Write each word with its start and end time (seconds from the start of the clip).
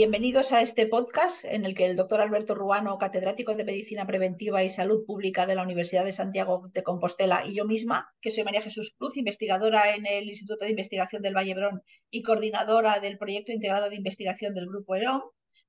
Bienvenidos 0.00 0.52
a 0.52 0.60
este 0.60 0.86
podcast 0.86 1.44
en 1.44 1.64
el 1.64 1.74
que 1.74 1.84
el 1.84 1.96
doctor 1.96 2.20
Alberto 2.20 2.54
Ruano, 2.54 2.98
catedrático 2.98 3.56
de 3.56 3.64
Medicina 3.64 4.06
Preventiva 4.06 4.62
y 4.62 4.68
Salud 4.68 5.04
Pública 5.04 5.44
de 5.44 5.56
la 5.56 5.64
Universidad 5.64 6.04
de 6.04 6.12
Santiago 6.12 6.70
de 6.72 6.84
Compostela, 6.84 7.44
y 7.44 7.54
yo 7.56 7.64
misma, 7.64 8.14
que 8.20 8.30
soy 8.30 8.44
María 8.44 8.62
Jesús 8.62 8.94
Cruz, 8.96 9.16
investigadora 9.16 9.96
en 9.96 10.06
el 10.06 10.28
Instituto 10.28 10.64
de 10.64 10.70
Investigación 10.70 11.20
del 11.20 11.34
Vallebrón 11.34 11.82
y 12.10 12.22
coordinadora 12.22 13.00
del 13.00 13.18
proyecto 13.18 13.50
integrado 13.50 13.90
de 13.90 13.96
investigación 13.96 14.54
del 14.54 14.68
Grupo 14.68 14.94
EROM, 14.94 15.22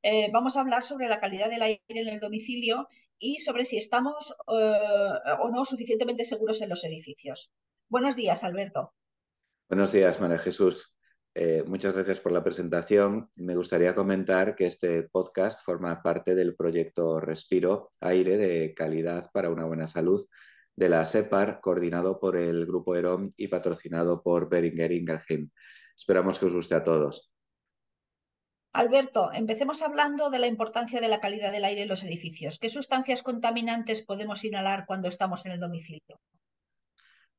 eh, 0.03 0.29
vamos 0.31 0.55
a 0.55 0.61
hablar 0.61 0.83
sobre 0.83 1.07
la 1.07 1.19
calidad 1.19 1.49
del 1.49 1.63
aire 1.63 1.81
en 1.87 2.07
el 2.07 2.19
domicilio 2.19 2.87
y 3.17 3.39
sobre 3.39 3.65
si 3.65 3.77
estamos 3.77 4.35
eh, 4.47 5.35
o 5.39 5.49
no 5.49 5.65
suficientemente 5.65 6.23
seguros 6.23 6.61
en 6.61 6.69
los 6.69 6.83
edificios. 6.83 7.49
Buenos 7.89 8.15
días, 8.15 8.43
Alberto. 8.43 8.93
Buenos 9.67 9.91
días, 9.91 10.21
María 10.21 10.37
Jesús. 10.37 10.95
Eh, 11.33 11.63
muchas 11.65 11.95
gracias 11.95 12.19
por 12.19 12.31
la 12.31 12.43
presentación. 12.43 13.29
Me 13.35 13.55
gustaría 13.55 13.95
comentar 13.95 14.55
que 14.55 14.67
este 14.67 15.09
podcast 15.09 15.65
forma 15.65 16.01
parte 16.03 16.35
del 16.35 16.55
proyecto 16.55 17.19
Respiro 17.19 17.89
Aire 17.99 18.37
de 18.37 18.75
Calidad 18.75 19.31
para 19.33 19.49
una 19.49 19.65
Buena 19.65 19.87
Salud 19.87 20.23
de 20.75 20.87
la 20.87 21.03
SEPAR, 21.03 21.61
coordinado 21.61 22.19
por 22.19 22.37
el 22.37 22.67
Grupo 22.67 22.95
EROM 22.95 23.31
y 23.35 23.47
patrocinado 23.47 24.21
por 24.21 24.49
Beringer 24.49 24.91
Ingelheim. 24.91 25.49
Esperamos 25.95 26.37
que 26.37 26.45
os 26.45 26.53
guste 26.53 26.75
a 26.75 26.83
todos. 26.83 27.31
Alberto, 28.71 29.31
empecemos 29.33 29.81
hablando 29.81 30.29
de 30.29 30.37
la 30.37 30.45
importancia 30.45 31.01
de 31.01 31.07
la 31.07 31.19
calidad 31.19 31.51
del 31.51 31.65
aire 31.65 31.81
en 31.81 31.87
los 31.89 32.03
edificios. 32.03 32.59
¿Qué 32.59 32.69
sustancias 32.69 33.23
contaminantes 33.23 34.03
podemos 34.03 34.45
inhalar 34.45 34.85
cuando 34.85 35.09
estamos 35.09 35.43
en 35.47 35.53
el 35.53 35.59
domicilio? 35.59 36.19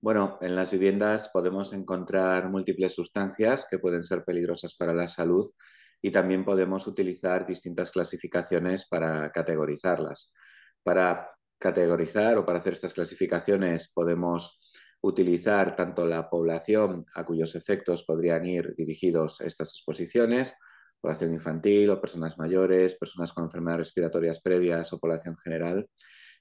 Bueno, 0.03 0.39
en 0.41 0.57
las 0.57 0.71
viviendas 0.71 1.29
podemos 1.31 1.75
encontrar 1.75 2.49
múltiples 2.49 2.95
sustancias 2.95 3.67
que 3.71 3.79
pueden 3.79 4.03
ser 4.03 4.25
peligrosas 4.25 4.75
para 4.75 4.95
la 4.95 5.07
salud 5.07 5.45
y 6.01 6.11
también 6.11 6.43
podemos 6.43 6.87
utilizar 6.87 7.47
distintas 7.47 7.91
clasificaciones 7.91 8.89
para 8.89 9.31
categorizarlas. 9.31 10.33
Para 10.83 11.29
categorizar 11.59 12.39
o 12.39 12.47
para 12.47 12.59
hacer 12.59 12.73
estas 12.73 12.95
clasificaciones 12.95 13.93
podemos 13.95 14.73
utilizar 15.03 15.77
tanto 15.77 16.07
la 16.07 16.31
población 16.31 17.05
a 17.15 17.27
cuyos 17.27 17.55
efectos 17.55 18.03
podrían 18.05 18.47
ir 18.47 18.75
dirigidos 18.77 19.43
estas 19.43 19.69
exposiciones, 19.69 20.57
población 20.99 21.35
infantil 21.35 21.91
o 21.91 22.01
personas 22.01 22.39
mayores, 22.39 22.97
personas 22.97 23.35
con 23.35 23.45
enfermedades 23.45 23.89
respiratorias 23.89 24.41
previas 24.41 24.95
o 24.95 24.99
población 24.99 25.37
general, 25.37 25.91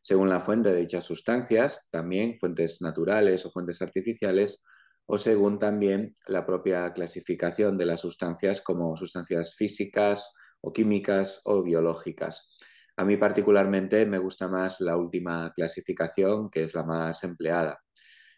según 0.01 0.29
la 0.29 0.39
fuente 0.39 0.69
de 0.69 0.79
dichas 0.79 1.03
sustancias, 1.03 1.89
también 1.91 2.37
fuentes 2.39 2.81
naturales 2.81 3.45
o 3.45 3.51
fuentes 3.51 3.81
artificiales, 3.81 4.63
o 5.05 5.17
según 5.17 5.57
también 5.59 6.15
la 6.27 6.45
propia 6.45 6.93
clasificación 6.93 7.77
de 7.77 7.85
las 7.85 8.01
sustancias 8.01 8.61
como 8.61 8.95
sustancias 8.95 9.55
físicas 9.55 10.35
o 10.61 10.71
químicas 10.71 11.41
o 11.45 11.63
biológicas. 11.63 12.55
A 12.95 13.05
mí 13.05 13.17
particularmente 13.17 14.05
me 14.05 14.17
gusta 14.17 14.47
más 14.47 14.81
la 14.81 14.97
última 14.97 15.51
clasificación, 15.55 16.49
que 16.49 16.63
es 16.63 16.75
la 16.75 16.83
más 16.83 17.23
empleada. 17.23 17.79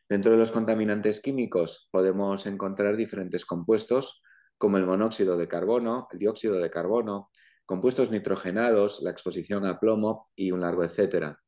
Dentro 0.08 0.32
de 0.32 0.38
los 0.38 0.52
contaminantes 0.52 1.20
químicos 1.20 1.90
podemos 1.92 2.46
encontrar 2.46 2.96
diferentes 2.96 3.46
compuestos, 3.46 4.22
como 4.58 4.78
el 4.78 4.86
monóxido 4.86 5.38
de 5.38 5.48
carbono, 5.48 6.08
el 6.12 6.20
dióxido 6.20 6.60
de 6.60 6.70
carbono, 6.70 7.32
compuestos 7.66 8.12
nitrogenados, 8.12 9.02
la 9.02 9.12
exposición 9.12 9.66
a 9.66 9.80
plomo 9.80 10.30
y 10.36 10.52
un 10.52 10.62
largo 10.62 10.84
etcétera. 10.84 11.40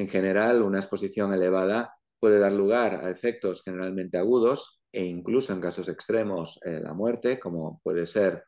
En 0.00 0.08
general, 0.08 0.62
una 0.62 0.78
exposición 0.78 1.34
elevada 1.34 1.94
puede 2.18 2.38
dar 2.38 2.52
lugar 2.52 3.04
a 3.04 3.10
efectos 3.10 3.62
generalmente 3.62 4.16
agudos 4.16 4.80
e 4.90 5.04
incluso 5.04 5.52
en 5.52 5.60
casos 5.60 5.90
extremos 5.90 6.58
eh, 6.64 6.80
la 6.80 6.94
muerte, 6.94 7.38
como 7.38 7.82
puede 7.84 8.06
ser 8.06 8.44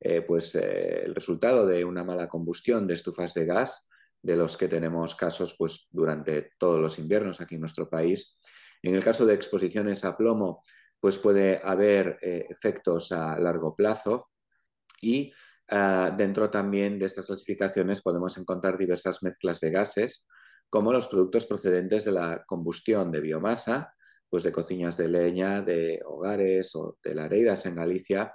eh, 0.00 0.22
pues, 0.22 0.56
eh, 0.56 1.04
el 1.04 1.14
resultado 1.14 1.64
de 1.64 1.84
una 1.84 2.02
mala 2.02 2.28
combustión 2.28 2.88
de 2.88 2.94
estufas 2.94 3.34
de 3.34 3.46
gas, 3.46 3.88
de 4.20 4.34
los 4.34 4.56
que 4.56 4.66
tenemos 4.66 5.14
casos 5.14 5.54
pues, 5.56 5.86
durante 5.92 6.50
todos 6.58 6.80
los 6.80 6.98
inviernos 6.98 7.40
aquí 7.40 7.54
en 7.54 7.60
nuestro 7.60 7.88
país. 7.88 8.40
En 8.82 8.96
el 8.96 9.04
caso 9.04 9.24
de 9.24 9.34
exposiciones 9.34 10.04
a 10.04 10.16
plomo, 10.16 10.64
pues 10.98 11.18
puede 11.18 11.60
haber 11.62 12.18
efectos 12.20 13.12
a 13.12 13.38
largo 13.38 13.76
plazo 13.76 14.30
y 15.00 15.32
ah, 15.70 16.12
dentro 16.18 16.50
también 16.50 16.98
de 16.98 17.06
estas 17.06 17.26
clasificaciones 17.26 18.02
podemos 18.02 18.36
encontrar 18.38 18.76
diversas 18.76 19.22
mezclas 19.22 19.60
de 19.60 19.70
gases 19.70 20.26
como 20.70 20.92
los 20.92 21.08
productos 21.08 21.46
procedentes 21.46 22.04
de 22.04 22.12
la 22.12 22.44
combustión 22.46 23.10
de 23.12 23.20
biomasa, 23.20 23.94
pues 24.28 24.42
de 24.42 24.52
cocinas 24.52 24.96
de 24.96 25.08
leña, 25.08 25.62
de 25.62 26.00
hogares 26.04 26.74
o 26.74 26.98
de 27.02 27.14
lareiras 27.14 27.66
en 27.66 27.76
Galicia, 27.76 28.34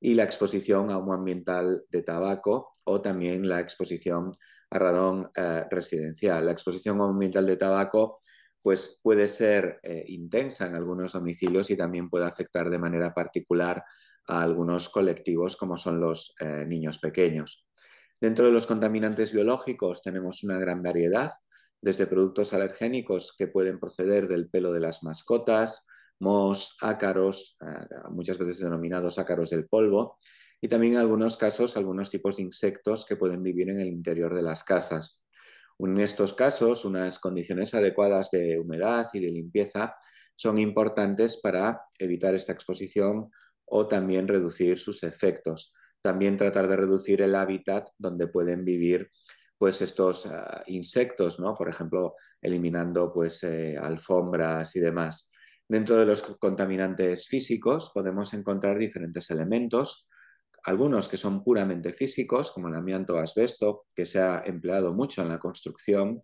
y 0.00 0.14
la 0.14 0.24
exposición 0.24 0.90
a 0.90 0.98
humo 0.98 1.14
ambiental 1.14 1.84
de 1.88 2.02
tabaco 2.02 2.72
o 2.84 3.00
también 3.00 3.48
la 3.48 3.60
exposición 3.60 4.32
a 4.70 4.78
radón 4.78 5.30
eh, 5.36 5.64
residencial. 5.70 6.46
La 6.46 6.52
exposición 6.52 6.96
a 6.96 7.04
humo 7.04 7.12
ambiental 7.12 7.46
de 7.46 7.56
tabaco 7.56 8.18
pues 8.62 9.00
puede 9.02 9.28
ser 9.28 9.80
eh, 9.82 10.04
intensa 10.08 10.66
en 10.66 10.76
algunos 10.76 11.12
domicilios 11.12 11.70
y 11.70 11.76
también 11.76 12.08
puede 12.08 12.26
afectar 12.26 12.70
de 12.70 12.78
manera 12.78 13.12
particular 13.12 13.84
a 14.28 14.42
algunos 14.42 14.88
colectivos 14.88 15.56
como 15.56 15.76
son 15.76 16.00
los 16.00 16.34
eh, 16.40 16.64
niños 16.66 16.98
pequeños. 16.98 17.66
Dentro 18.20 18.46
de 18.46 18.52
los 18.52 18.68
contaminantes 18.68 19.32
biológicos 19.32 20.00
tenemos 20.00 20.44
una 20.44 20.58
gran 20.58 20.80
variedad 20.80 21.32
desde 21.82 22.06
productos 22.06 22.54
alergénicos 22.54 23.34
que 23.36 23.48
pueden 23.48 23.78
proceder 23.78 24.28
del 24.28 24.48
pelo 24.48 24.72
de 24.72 24.80
las 24.80 25.02
mascotas, 25.02 25.84
mos, 26.20 26.76
ácaros, 26.80 27.58
eh, 27.60 27.86
muchas 28.10 28.38
veces 28.38 28.60
denominados 28.60 29.18
ácaros 29.18 29.50
del 29.50 29.66
polvo, 29.66 30.18
y 30.60 30.68
también 30.68 30.94
en 30.94 31.00
algunos 31.00 31.36
casos 31.36 31.76
algunos 31.76 32.08
tipos 32.08 32.36
de 32.36 32.44
insectos 32.44 33.04
que 33.04 33.16
pueden 33.16 33.42
vivir 33.42 33.68
en 33.68 33.80
el 33.80 33.88
interior 33.88 34.32
de 34.32 34.42
las 34.42 34.62
casas. 34.62 35.24
En 35.80 35.98
estos 35.98 36.34
casos, 36.34 36.84
unas 36.84 37.18
condiciones 37.18 37.74
adecuadas 37.74 38.30
de 38.30 38.60
humedad 38.60 39.08
y 39.12 39.18
de 39.18 39.32
limpieza 39.32 39.96
son 40.36 40.58
importantes 40.58 41.40
para 41.42 41.82
evitar 41.98 42.36
esta 42.36 42.52
exposición 42.52 43.30
o 43.64 43.88
también 43.88 44.28
reducir 44.28 44.78
sus 44.78 45.02
efectos. 45.02 45.74
También 46.00 46.36
tratar 46.36 46.68
de 46.68 46.76
reducir 46.76 47.22
el 47.22 47.34
hábitat 47.34 47.88
donde 47.98 48.28
pueden 48.28 48.64
vivir 48.64 49.10
pues 49.62 49.80
estos 49.80 50.26
ah, 50.26 50.64
insectos, 50.66 51.38
¿no? 51.38 51.54
Por 51.54 51.68
ejemplo, 51.68 52.16
eliminando 52.40 53.12
pues 53.12 53.44
eh, 53.44 53.76
alfombras 53.80 54.74
y 54.74 54.80
demás. 54.80 55.30
Dentro 55.68 55.94
de 55.94 56.04
los 56.04 56.20
contaminantes 56.20 57.28
físicos 57.28 57.92
podemos 57.94 58.34
encontrar 58.34 58.76
diferentes 58.76 59.30
elementos, 59.30 60.10
algunos 60.64 61.06
que 61.06 61.16
son 61.16 61.44
puramente 61.44 61.92
físicos, 61.92 62.50
como 62.50 62.66
el 62.66 62.74
amianto 62.74 63.16
asbesto, 63.18 63.84
que 63.94 64.04
se 64.04 64.18
ha 64.18 64.42
empleado 64.44 64.94
mucho 64.94 65.22
en 65.22 65.28
la 65.28 65.38
construcción, 65.38 66.20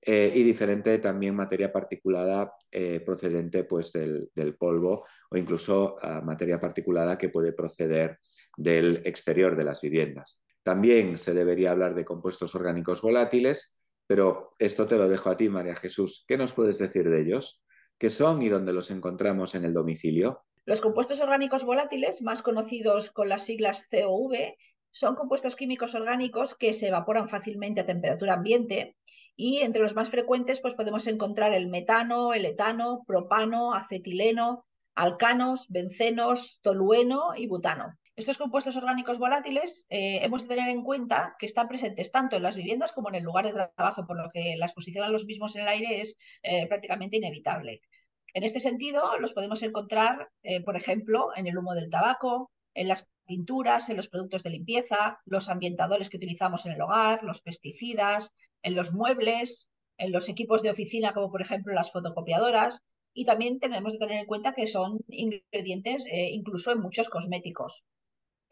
eh, 0.00 0.32
y 0.34 0.42
diferente 0.42 0.98
también 0.98 1.36
materia 1.36 1.72
particulada 1.72 2.52
eh, 2.68 2.98
procedente 2.98 3.62
pues, 3.62 3.92
del, 3.92 4.56
polvo 4.58 5.04
o 5.30 5.36
incluso 5.36 5.98
ah, 6.02 6.20
materia 6.20 6.58
particulada 6.58 7.16
que 7.16 7.28
puede 7.28 7.52
proceder 7.52 8.18
del 8.56 9.02
exterior 9.04 9.54
de 9.54 9.62
las 9.62 9.80
viviendas. 9.80 10.42
También 10.62 11.18
se 11.18 11.34
debería 11.34 11.72
hablar 11.72 11.94
de 11.94 12.04
compuestos 12.04 12.54
orgánicos 12.54 13.02
volátiles, 13.02 13.80
pero 14.06 14.50
esto 14.58 14.86
te 14.86 14.96
lo 14.96 15.08
dejo 15.08 15.30
a 15.30 15.36
ti, 15.36 15.48
María 15.48 15.74
Jesús. 15.74 16.24
¿Qué 16.28 16.36
nos 16.36 16.52
puedes 16.52 16.78
decir 16.78 17.08
de 17.08 17.22
ellos? 17.22 17.62
¿Qué 17.98 18.10
son 18.10 18.42
y 18.42 18.48
dónde 18.48 18.72
los 18.72 18.90
encontramos 18.90 19.54
en 19.54 19.64
el 19.64 19.74
domicilio? 19.74 20.44
Los 20.64 20.80
compuestos 20.80 21.20
orgánicos 21.20 21.64
volátiles, 21.64 22.22
más 22.22 22.42
conocidos 22.42 23.10
con 23.10 23.28
las 23.28 23.44
siglas 23.44 23.88
COV, 23.90 24.54
son 24.92 25.16
compuestos 25.16 25.56
químicos 25.56 25.94
orgánicos 25.94 26.54
que 26.54 26.74
se 26.74 26.88
evaporan 26.88 27.28
fácilmente 27.28 27.80
a 27.80 27.86
temperatura 27.86 28.34
ambiente 28.34 28.96
y 29.34 29.58
entre 29.58 29.82
los 29.82 29.94
más 29.94 30.10
frecuentes 30.10 30.60
pues 30.60 30.74
podemos 30.74 31.06
encontrar 31.06 31.52
el 31.52 31.66
metano, 31.66 32.34
el 32.34 32.44
etano, 32.44 33.02
propano, 33.06 33.74
acetileno, 33.74 34.66
alcanos, 34.94 35.66
bencenos, 35.68 36.60
tolueno 36.62 37.34
y 37.34 37.46
butano. 37.46 37.98
Estos 38.14 38.36
compuestos 38.36 38.76
orgánicos 38.76 39.18
volátiles 39.18 39.86
eh, 39.88 40.18
hemos 40.22 40.42
de 40.42 40.48
tener 40.48 40.68
en 40.68 40.82
cuenta 40.82 41.34
que 41.38 41.46
están 41.46 41.66
presentes 41.66 42.12
tanto 42.12 42.36
en 42.36 42.42
las 42.42 42.56
viviendas 42.56 42.92
como 42.92 43.08
en 43.08 43.14
el 43.14 43.24
lugar 43.24 43.46
de 43.46 43.70
trabajo, 43.74 44.06
por 44.06 44.18
lo 44.18 44.28
que 44.30 44.54
la 44.58 44.66
exposición 44.66 45.06
a 45.06 45.08
los 45.08 45.24
mismos 45.24 45.56
en 45.56 45.62
el 45.62 45.68
aire 45.68 46.02
es 46.02 46.16
eh, 46.42 46.66
prácticamente 46.66 47.16
inevitable. 47.16 47.80
En 48.34 48.44
este 48.44 48.60
sentido, 48.60 49.18
los 49.18 49.32
podemos 49.32 49.62
encontrar, 49.62 50.28
eh, 50.42 50.62
por 50.62 50.76
ejemplo, 50.76 51.30
en 51.34 51.46
el 51.46 51.56
humo 51.56 51.72
del 51.72 51.88
tabaco, 51.88 52.50
en 52.74 52.88
las 52.88 53.08
pinturas, 53.24 53.88
en 53.88 53.96
los 53.96 54.08
productos 54.08 54.42
de 54.42 54.50
limpieza, 54.50 55.18
los 55.24 55.48
ambientadores 55.48 56.10
que 56.10 56.18
utilizamos 56.18 56.66
en 56.66 56.72
el 56.72 56.82
hogar, 56.82 57.24
los 57.24 57.40
pesticidas, 57.40 58.30
en 58.62 58.74
los 58.74 58.92
muebles, 58.92 59.68
en 59.96 60.12
los 60.12 60.28
equipos 60.28 60.62
de 60.62 60.70
oficina, 60.70 61.14
como 61.14 61.30
por 61.30 61.40
ejemplo 61.40 61.72
las 61.72 61.90
fotocopiadoras, 61.90 62.82
y 63.14 63.24
también 63.24 63.58
tenemos 63.58 63.94
que 63.94 64.00
tener 64.00 64.18
en 64.18 64.26
cuenta 64.26 64.52
que 64.52 64.66
son 64.66 64.98
ingredientes 65.08 66.04
incluso 66.10 66.72
en 66.72 66.80
muchos 66.80 67.08
cosméticos. 67.08 67.84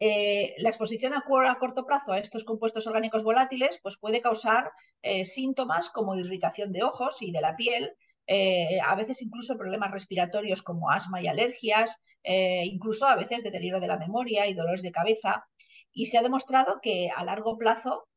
Eh, 0.03 0.55
la 0.57 0.69
exposición 0.69 1.13
a, 1.13 1.23
corto 1.59 1.85
plazo 1.85 2.11
a 2.11 2.17
estos 2.17 2.43
compuestos 2.43 2.87
orgánicos 2.87 3.21
volátiles 3.21 3.79
pues 3.83 3.97
puede 3.97 4.19
causar 4.19 4.71
eh, 5.03 5.27
síntomas 5.27 5.91
como 5.91 6.15
irritación 6.15 6.71
de 6.71 6.81
ojos 6.81 7.17
y 7.21 7.31
de 7.31 7.39
la 7.39 7.55
piel 7.55 7.93
eh, 8.25 8.79
a 8.83 8.95
veces 8.95 9.21
incluso 9.21 9.59
problemas 9.59 9.91
respiratorios 9.91 10.63
como 10.63 10.89
asma 10.89 11.21
y 11.21 11.27
alergias, 11.27 11.97
incluso 12.23 13.05
a 13.05 13.15
veces 13.15 13.43
deterioro 13.43 13.79
de 13.79 13.87
la 13.87 13.97
memoria 13.97 14.47
y 14.47 14.53
dolores 14.53 14.81
de 14.81 14.91
cabeza. 14.91 15.45
Y 15.91 16.05
se 16.05 16.17
ha 16.17 16.21
demostrado 16.23 16.79
que 16.81 17.09
a 17.15 17.25
largo 17.25 17.57
plazo 17.57 18.07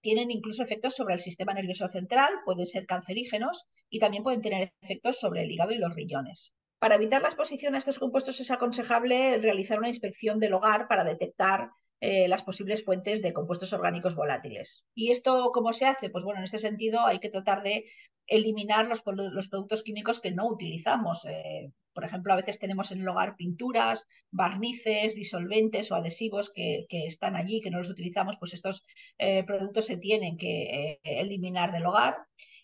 tienen 0.00 0.30
incluso 0.30 0.62
efectos 0.62 0.94
sobre 0.94 1.14
el 1.14 1.20
sistema 1.20 1.52
nervioso 1.52 1.88
central, 1.88 2.32
pueden 2.44 2.66
ser 2.66 2.86
cancerígenos 2.86 3.66
y 3.90 3.98
también 3.98 4.22
pueden 4.22 4.42
tener 4.42 4.72
efectos 4.80 5.18
sobre 5.18 5.42
el 5.42 5.50
hígado 5.50 5.72
y 5.72 5.78
los 5.78 5.94
riñones. 5.94 6.52
Para 6.82 6.96
evitar 6.96 7.22
la 7.22 7.28
exposición 7.28 7.76
a 7.76 7.78
estos 7.78 8.00
compuestos 8.00 8.40
es 8.40 8.50
aconsejable 8.50 9.38
realizar 9.38 9.78
una 9.78 9.86
inspección 9.86 10.40
del 10.40 10.52
hogar 10.52 10.88
para 10.88 11.04
detectar 11.04 11.70
eh, 12.00 12.26
las 12.26 12.42
posibles 12.42 12.84
fuentes 12.84 13.22
de 13.22 13.32
compuestos 13.32 13.72
orgánicos 13.72 14.16
volátiles. 14.16 14.84
¿Y 14.92 15.12
esto 15.12 15.52
cómo 15.54 15.72
se 15.72 15.86
hace? 15.86 16.10
Pues 16.10 16.24
bueno, 16.24 16.40
en 16.40 16.44
este 16.44 16.58
sentido 16.58 17.06
hay 17.06 17.20
que 17.20 17.28
tratar 17.28 17.62
de 17.62 17.84
eliminar 18.26 18.88
los, 18.88 19.00
productos 19.00 19.84
químicos 19.84 20.18
que 20.18 20.32
no 20.32 20.48
utilizamos. 20.48 21.24
Eh, 21.24 21.70
por 21.92 22.04
ejemplo, 22.04 22.32
a 22.32 22.36
veces 22.36 22.58
tenemos 22.58 22.90
en 22.90 23.02
el 23.02 23.08
hogar 23.08 23.36
pinturas, 23.36 24.08
barnices, 24.32 25.14
disolventes 25.14 25.92
o 25.92 25.94
adhesivos 25.94 26.50
que, 26.50 26.88
están 26.90 27.36
allí, 27.36 27.60
que 27.60 27.70
no 27.70 27.78
los 27.78 27.90
utilizamos, 27.90 28.38
pues 28.40 28.54
estos 28.54 28.82
eh, 29.18 29.44
productos 29.44 29.86
se 29.86 29.98
tienen 29.98 30.36
que 30.36 30.98
eliminar 31.04 31.70
del 31.70 31.86
hogar. 31.86 32.16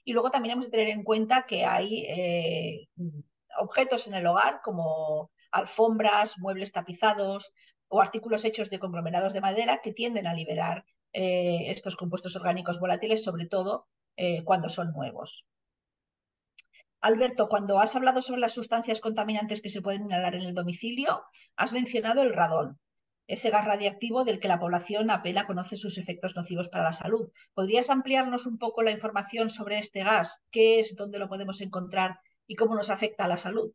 Y 0.04 0.12
luego 0.12 0.32
también 0.32 0.54
hemos 0.54 0.64
de 0.64 0.72
tener 0.72 0.88
en 0.88 1.04
cuenta 1.04 1.46
que 1.46 1.64
hay 1.64 2.04
objetos 3.58 4.06
en 4.06 4.14
el 4.14 4.26
hogar 4.26 4.60
como 4.62 5.30
alfombras, 5.50 6.38
muebles 6.38 6.72
tapizados, 6.72 7.52
o 7.88 8.00
artículos 8.00 8.44
hechos 8.44 8.70
de 8.70 8.78
conglomerados 8.78 9.32
de 9.32 9.40
madera 9.40 9.80
que 9.82 9.92
tienden 9.92 10.26
a 10.26 10.34
liberar 10.34 10.84
eh, 11.12 11.70
estos 11.70 11.96
compuestos 11.96 12.36
orgánicos 12.36 12.78
volátiles, 12.78 13.24
sobre 13.24 13.46
todo 13.46 13.86
eh, 14.16 14.44
cuando 14.44 14.68
son 14.68 14.92
nuevos. 14.92 15.46
Alberto, 17.00 17.48
cuando 17.48 17.78
has 17.78 17.94
hablado 17.96 18.22
sobre 18.22 18.40
las 18.40 18.54
sustancias 18.54 19.00
contaminantes 19.00 19.62
que 19.62 19.68
se 19.68 19.80
pueden 19.80 20.04
inhalar 20.04 20.34
en 20.34 20.42
el 20.42 20.54
domicilio, 20.54 21.22
has 21.56 21.72
mencionado 21.72 22.22
el 22.22 22.34
radón, 22.34 22.78
ese 23.28 23.50
gas 23.50 23.64
radiactivo 23.64 24.24
del 24.24 24.40
que 24.40 24.48
la 24.48 24.58
población 24.58 25.10
apenas 25.10 25.44
conoce 25.44 25.76
sus 25.76 25.98
efectos 25.98 26.34
nocivos 26.34 26.68
para 26.68 26.84
la 26.84 26.92
salud. 26.92 27.30
¿Podrías 27.54 27.90
ampliarnos 27.90 28.46
un 28.46 28.58
poco 28.58 28.82
la 28.82 28.90
información 28.90 29.48
sobre 29.50 29.78
este 29.78 30.02
gas? 30.02 30.42
¿Qué 30.50 30.80
es, 30.80 30.96
dónde 30.96 31.18
lo 31.18 31.28
podemos 31.28 31.60
encontrar 31.60 32.18
y 32.48 32.56
cómo 32.56 32.74
nos 32.74 32.90
afecta 32.90 33.24
a 33.24 33.28
la 33.28 33.38
salud? 33.38 33.70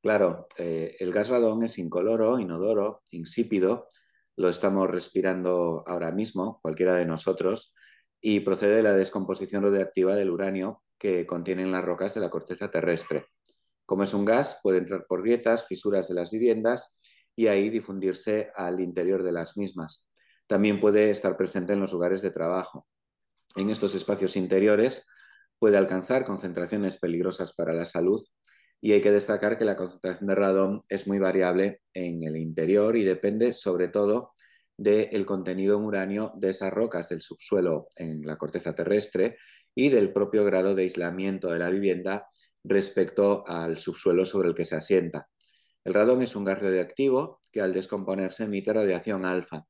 Claro, 0.00 0.46
eh, 0.56 0.96
el 1.00 1.12
gas 1.12 1.28
radón 1.28 1.64
es 1.64 1.78
incoloro, 1.78 2.38
inodoro, 2.38 3.02
insípido, 3.10 3.88
lo 4.36 4.48
estamos 4.48 4.88
respirando 4.88 5.84
ahora 5.86 6.12
mismo, 6.12 6.60
cualquiera 6.62 6.94
de 6.94 7.04
nosotros, 7.04 7.74
y 8.20 8.40
procede 8.40 8.76
de 8.76 8.82
la 8.82 8.92
descomposición 8.92 9.62
radiactiva 9.62 10.14
del 10.14 10.30
uranio 10.30 10.82
que 10.98 11.26
contienen 11.26 11.72
las 11.72 11.84
rocas 11.84 12.14
de 12.14 12.20
la 12.20 12.30
corteza 12.30 12.70
terrestre. 12.70 13.26
Como 13.84 14.04
es 14.04 14.14
un 14.14 14.24
gas, 14.24 14.60
puede 14.62 14.78
entrar 14.78 15.06
por 15.06 15.22
grietas, 15.22 15.66
fisuras 15.66 16.08
de 16.08 16.14
las 16.14 16.30
viviendas 16.30 16.98
y 17.34 17.48
ahí 17.48 17.70
difundirse 17.70 18.50
al 18.54 18.80
interior 18.80 19.22
de 19.22 19.32
las 19.32 19.56
mismas. 19.56 20.08
También 20.46 20.80
puede 20.80 21.10
estar 21.10 21.36
presente 21.36 21.72
en 21.72 21.80
los 21.80 21.92
lugares 21.92 22.22
de 22.22 22.30
trabajo. 22.30 22.86
En 23.56 23.70
estos 23.70 23.94
espacios 23.94 24.36
interiores 24.36 25.08
puede 25.60 25.76
alcanzar 25.76 26.24
concentraciones 26.24 26.98
peligrosas 26.98 27.52
para 27.52 27.74
la 27.74 27.84
salud 27.84 28.20
y 28.80 28.92
hay 28.92 29.02
que 29.02 29.12
destacar 29.12 29.58
que 29.58 29.66
la 29.66 29.76
concentración 29.76 30.26
de 30.26 30.34
radón 30.34 30.82
es 30.88 31.06
muy 31.06 31.18
variable 31.18 31.82
en 31.92 32.22
el 32.24 32.36
interior 32.36 32.96
y 32.96 33.04
depende 33.04 33.52
sobre 33.52 33.88
todo 33.88 34.32
del 34.78 35.26
contenido 35.26 35.76
en 35.76 35.84
uranio 35.84 36.32
de 36.36 36.48
esas 36.48 36.72
rocas 36.72 37.10
del 37.10 37.20
subsuelo 37.20 37.88
en 37.94 38.22
la 38.22 38.36
corteza 38.36 38.74
terrestre 38.74 39.36
y 39.74 39.90
del 39.90 40.14
propio 40.14 40.44
grado 40.44 40.74
de 40.74 40.84
aislamiento 40.84 41.50
de 41.50 41.58
la 41.58 41.68
vivienda 41.68 42.26
respecto 42.64 43.44
al 43.46 43.76
subsuelo 43.76 44.24
sobre 44.24 44.48
el 44.48 44.54
que 44.54 44.64
se 44.64 44.76
asienta. 44.76 45.28
El 45.84 45.92
radón 45.92 46.22
es 46.22 46.34
un 46.34 46.44
gas 46.44 46.60
radioactivo 46.60 47.40
que 47.52 47.60
al 47.60 47.74
descomponerse 47.74 48.44
emite 48.44 48.72
radiación 48.72 49.26
alfa, 49.26 49.66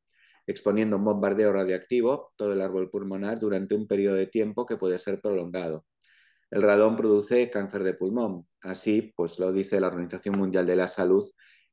exponiendo 0.50 0.96
un 0.96 1.04
bombardeo 1.04 1.52
radiactivo 1.52 2.32
todo 2.36 2.52
el 2.52 2.60
árbol 2.60 2.90
pulmonar 2.90 3.38
durante 3.38 3.74
un 3.74 3.86
periodo 3.86 4.16
de 4.16 4.26
tiempo 4.26 4.66
que 4.66 4.76
puede 4.76 4.98
ser 4.98 5.20
prolongado. 5.20 5.86
El 6.50 6.62
radón 6.62 6.96
produce 6.96 7.48
cáncer 7.50 7.84
de 7.84 7.94
pulmón. 7.94 8.46
Así, 8.60 9.12
pues 9.16 9.38
lo 9.38 9.52
dice 9.52 9.80
la 9.80 9.86
Organización 9.86 10.36
Mundial 10.36 10.66
de 10.66 10.76
la 10.76 10.88
Salud 10.88 11.24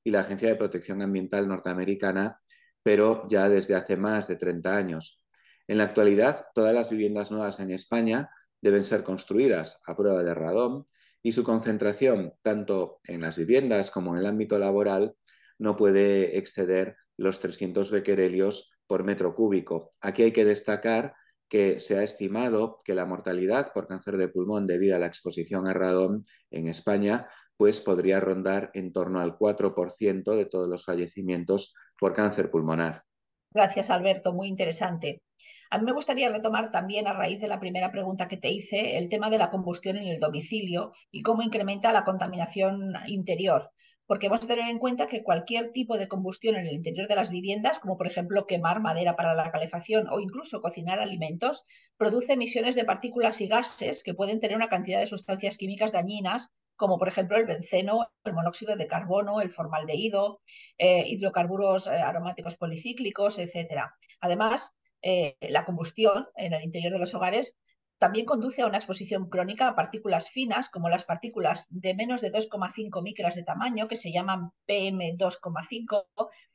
y 0.04 0.12
la 0.12 0.22
Agencia 0.22 0.48
de 0.50 0.56
Protección 0.56 1.02
Ambiental 1.02 1.48
norteamericana, 1.48 2.40
pero 2.84 3.26
ya 3.28 3.50
desde 3.50 3.76
hace 3.76 3.98
más 3.98 4.28
de 4.28 4.36
30 4.36 4.78
años. 4.78 5.26
En 5.68 5.80
la 5.80 5.86
actualidad, 5.86 6.46
todas 6.54 6.74
las 6.74 6.90
viviendas 6.90 7.32
nuevas 7.32 7.60
en 7.60 7.72
España 7.72 8.30
deben 8.62 8.86
ser 8.86 9.04
construidas 9.04 9.82
a 9.86 9.98
prueba 9.98 10.24
de 10.24 10.34
radón 10.34 10.86
y 11.24 11.32
su 11.32 11.44
concentración, 11.44 12.34
tanto 12.42 13.00
en 13.04 13.22
las 13.22 13.38
viviendas 13.38 13.92
como 13.92 14.14
en 14.14 14.22
el 14.22 14.28
ámbito 14.28 14.60
laboral, 14.60 15.16
no 15.60 15.76
puede 15.76 16.38
exceder 16.38 16.96
los 17.18 17.40
300 17.40 17.92
becquerelios 17.92 18.74
por 18.88 19.04
metro 19.04 19.36
cúbico. 19.36 19.94
Aquí 20.02 20.24
hay 20.24 20.32
que 20.32 20.46
destacar 20.46 21.16
que 21.50 21.80
se 21.80 21.98
ha 21.98 22.04
estimado 22.04 22.80
que 22.84 22.94
la 22.94 23.06
mortalidad 23.06 23.72
por 23.74 23.88
cáncer 23.88 24.18
de 24.18 24.28
pulmón 24.30 24.68
debido 24.68 24.96
a 24.96 25.00
la 25.00 25.08
exposición 25.08 25.68
a 25.68 25.74
radón 25.74 26.24
en 26.52 26.68
España 26.68 27.28
pues 27.58 27.82
podría 27.82 28.20
rondar 28.20 28.70
en 28.74 28.94
torno 28.94 29.20
al 29.20 29.38
4% 29.38 30.36
de 30.36 30.46
todos 30.46 30.70
los 30.70 30.86
fallecimientos 30.86 31.74
por 32.00 32.14
cáncer 32.14 32.52
pulmonar. 32.52 33.04
Gracias, 33.52 33.90
Alberto, 33.90 34.34
muy 34.34 34.48
interesante. 34.48 35.24
A 35.72 35.80
mí 35.80 35.86
me 35.86 35.94
gustaría 35.94 36.30
retomar 36.30 36.72
también, 36.72 37.08
a 37.08 37.14
raíz 37.14 37.42
de 37.42 37.48
la 37.48 37.60
primera 37.60 37.92
pregunta 37.92 38.28
que 38.28 38.38
te 38.38 38.52
hice, 38.52 38.98
el 38.98 39.10
tema 39.10 39.30
de 39.30 39.40
la 39.40 39.50
combustión 39.50 39.98
en 39.98 40.08
el 40.08 40.20
domicilio 40.20 40.94
y 41.12 41.24
cómo 41.24 41.42
incrementa 41.42 41.92
la 41.92 42.06
contaminación 42.06 42.94
interior 43.08 43.72
porque 44.08 44.28
hemos 44.28 44.42
de 44.42 44.48
tener 44.48 44.70
en 44.70 44.80
cuenta 44.80 45.08
que 45.08 45.22
cualquier 45.22 45.72
tipo 45.72 45.98
de 45.98 46.08
combustión 46.08 46.56
en 46.56 46.66
el 46.66 46.74
interior 46.74 47.08
de 47.08 47.16
las 47.16 47.30
viviendas, 47.30 47.80
como 47.80 47.98
por 47.98 48.08
ejemplo 48.08 48.48
quemar 48.48 48.82
madera 48.82 49.16
para 49.16 49.36
la 49.36 49.52
calefacción 49.52 50.08
o 50.10 50.20
incluso 50.20 50.62
cocinar 50.62 51.00
alimentos, 51.00 51.66
produce 51.98 52.34
emisiones 52.34 52.76
de 52.76 52.86
partículas 52.86 53.42
y 53.42 53.48
gases 53.48 54.04
que 54.04 54.14
pueden 54.14 54.40
tener 54.40 54.56
una 54.56 54.70
cantidad 54.70 55.00
de 55.00 55.08
sustancias 55.08 55.58
químicas 55.58 55.92
dañinas, 55.92 56.50
como 56.78 56.98
por 56.98 57.10
ejemplo 57.10 57.38
el 57.38 57.46
benceno, 57.46 58.10
el 58.24 58.34
monóxido 58.34 58.76
de 58.76 58.88
carbono, 58.88 59.42
el 59.42 59.52
formaldehído, 59.52 60.42
eh, 60.78 61.04
hidrocarburos 61.08 61.88
eh, 61.88 61.92
aromáticos 61.92 62.56
policíclicos, 62.56 63.40
etc. 63.40 63.92
Además, 64.22 64.74
eh, 65.02 65.36
la 65.42 65.66
combustión 65.66 66.28
en 66.36 66.54
el 66.54 66.64
interior 66.64 66.94
de 66.94 67.00
los 67.00 67.14
hogares 67.14 67.58
también 68.00 68.26
conduce 68.26 68.62
a 68.62 68.68
una 68.68 68.78
exposición 68.78 69.30
crónica 69.30 69.68
a 69.68 69.76
partículas 69.76 70.30
finas, 70.30 70.70
como 70.70 70.90
las 70.90 71.04
partículas 71.04 71.66
de 71.70 71.96
menos 71.96 72.22
de 72.22 72.32
2,5 72.32 73.02
micras 73.02 73.36
de 73.36 73.44
tamaño, 73.44 73.88
que 73.88 73.96
se 73.96 74.12
llaman 74.12 74.52
PM2,5, 74.68 76.06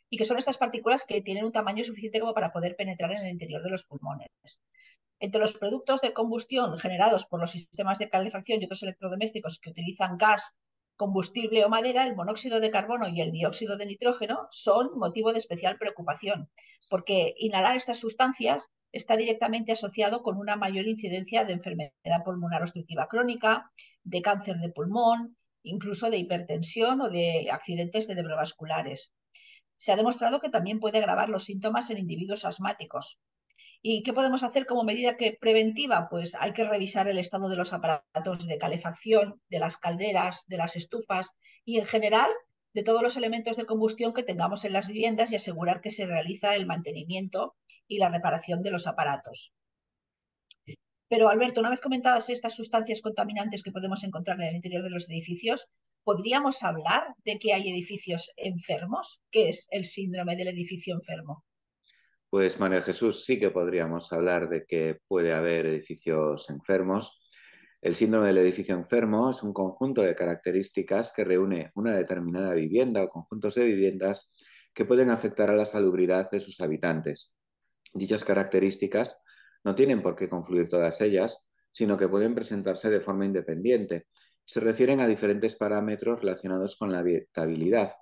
y 0.09 0.19
que 0.19 0.25
son 0.25 0.39
estas 0.39 0.59
partículas 0.59 1.05
que 1.05 1.23
tienen 1.23 1.45
un 1.45 1.53
tamaño 1.53 1.85
suficiente 1.85 2.21
como 2.21 2.35
para 2.35 2.53
poder 2.53 2.77
penetrar 2.77 3.13
en 3.13 3.25
el 3.25 3.33
interior 3.33 3.63
de 3.63 3.71
los 3.71 3.85
pulmones. 3.85 4.31
Entre 5.19 5.41
los 5.41 5.53
productos 5.53 6.01
de 6.01 6.13
combustión 6.13 6.79
generados 6.79 7.27
por 7.27 7.41
los 7.41 7.53
sistemas 7.53 7.99
de 7.99 8.11
calefacción 8.11 8.61
y 8.61 8.67
otros 8.67 8.83
electrodomésticos 8.83 9.59
que 9.59 9.71
utilizan 9.71 10.19
gas 10.19 10.55
combustible 10.97 11.65
o 11.65 11.69
madera, 11.69 12.05
el 12.05 12.15
monóxido 12.15 12.61
de 12.61 12.71
carbono 12.71 13.09
y 13.09 13.21
el 13.21 13.33
dióxido 13.33 13.77
de 13.77 13.87
nitrógeno 13.87 14.49
son 14.51 14.91
motivo 14.99 15.33
de 15.33 15.39
especial 15.39 15.79
preocupación, 15.79 16.49
porque 16.89 17.35
inhalar 17.39 17.77
estas 17.77 17.99
sustancias 17.99 18.71
está 18.93 19.17
directamente 19.17 19.73
asociado 19.73 20.23
con 20.23 20.37
una 20.37 20.57
mayor 20.57 20.87
incidencia 20.87 21.45
de 21.45 21.55
enfermedad 21.55 22.25
pulmonar 22.25 22.63
obstructiva 22.63 23.09
crónica, 23.09 23.71
de 24.05 24.23
cáncer 24.23 24.57
de 24.59 24.69
pulmón, 24.69 25.37
incluso 25.63 26.11
de 26.11 26.19
hipertensión 26.19 27.01
o 27.01 27.09
de 27.09 27.49
accidentes 27.51 28.07
cerebrovasculares. 28.07 29.13
Se 29.79 29.93
ha 29.93 29.97
demostrado 29.97 30.41
que 30.41 30.51
también 30.51 30.79
puede 30.79 30.99
agravar 30.99 31.29
los 31.29 31.45
síntomas 31.45 31.91
en 31.91 31.99
individuos 31.99 32.45
asmáticos, 32.45 33.19
¿Y 33.85 34.05
qué 34.05 34.13
podemos 34.13 34.45
hacer 34.45 34.65
como 34.65 34.85
medida 34.85 35.17
que 35.17 35.37
preventiva? 35.41 36.07
Pues 36.09 36.37
hay 36.39 36.53
que 36.53 36.63
revisar 36.63 37.09
el 37.09 37.19
estado 37.19 37.49
de 37.49 37.57
los 37.57 37.73
aparatos 37.73 38.47
de 38.47 38.57
calefacción, 38.57 39.41
de 39.51 39.59
las 39.59 39.77
calderas, 39.77 40.45
de 40.47 40.57
las 40.57 40.77
estufas 40.77 41.31
y 41.65 41.81
en 41.81 41.87
general 41.87 42.31
de 42.75 42.85
todos 42.85 43.03
los 43.03 43.17
elementos 43.17 43.57
de 43.57 43.67
combustión 43.67 44.15
que 44.15 44.23
tengamos 44.23 44.65
en 44.65 44.73
las 44.73 44.87
viviendas 44.87 45.33
y 45.33 45.37
asegurar 45.37 45.81
que 45.81 45.91
se 45.91 46.07
realiza 46.07 46.55
el 46.55 46.65
mantenimiento 46.65 47.57
y 47.89 47.99
la 47.99 48.09
reparación 48.09 48.63
de 48.63 48.71
los 48.71 48.87
aparatos. 48.87 49.53
Pero 51.09 51.29
Alberto, 51.29 51.61
una 51.61 51.71
vez 51.71 51.81
comentadas 51.81 52.31
estas 52.31 52.55
sustancias 52.55 53.01
contaminantes 53.01 53.65
que 53.65 53.73
podemos 53.73 54.05
encontrar 54.05 54.41
en 54.41 54.49
el 54.49 54.55
interior 54.55 54.85
de 54.85 54.91
los 54.91 55.09
edificios, 55.11 55.67
¿podríamos 56.05 56.63
hablar 56.63 57.15
de 57.25 57.39
que 57.41 57.53
hay 57.53 57.69
edificios 57.69 58.31
enfermos? 58.37 59.21
¿Qué 59.33 59.49
es 59.49 59.67
el 59.71 59.87
síndrome 59.87 60.37
del 60.37 60.49
edificio 60.49 60.95
enfermo? 60.95 61.45
Pues 62.33 62.59
María 62.59 62.81
Jesús, 62.81 63.27
sí 63.27 63.39
que 63.39 63.51
podríamos 63.51 64.11
hablar 64.11 64.49
de 64.49 64.65
que 64.65 64.99
puede 65.07 65.35
haber 65.35 65.67
edificios 65.67 66.49
enfermos. 66.49 67.29
El 67.83 67.95
síndrome 67.95 68.29
del 68.29 68.39
edificio 68.39 68.75
enfermo 68.75 69.29
es 69.29 69.43
un 69.43 69.53
conjunto 69.53 70.01
de 70.01 70.15
características 70.15 71.13
que 71.15 71.25
reúne 71.25 71.73
una 71.75 71.93
determinada 71.93 72.55
vivienda 72.55 73.03
o 73.03 73.11
conjuntos 73.11 73.57
de 73.57 73.67
viviendas 73.67 74.33
que 74.73 74.87
pueden 74.87 75.11
afectar 75.11 75.51
a 75.51 75.55
la 75.55 75.67
salubridad 75.67 76.31
de 76.31 76.41
sus 76.41 76.59
habitantes. 76.63 77.35
Dichas 77.93 78.25
características 78.25 79.21
no 79.63 79.75
tienen 79.75 80.01
por 80.01 80.17
qué 80.17 80.27
confluir 80.27 80.71
todas 80.71 81.03
ellas, 81.03 81.51
sino 81.71 81.99
que 81.99 82.09
pueden 82.09 82.35
presentarse 82.35 82.89
de 82.89 83.03
forma 83.03 83.27
independiente. 83.27 84.07
Se 84.43 84.61
refieren 84.61 85.01
a 85.01 85.07
diferentes 85.07 85.55
parámetros 85.55 86.21
relacionados 86.21 86.77
con 86.77 86.93
la 86.93 87.01
habitabilidad, 87.01 87.93